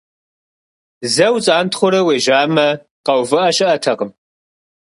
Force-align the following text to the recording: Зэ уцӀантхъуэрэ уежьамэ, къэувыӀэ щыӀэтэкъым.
Зэ 1.13 1.27
уцӀантхъуэрэ 1.35 2.01
уежьамэ, 2.07 2.67
къэувыӀэ 3.05 3.43
щыӀэтэкъым. 3.55 4.11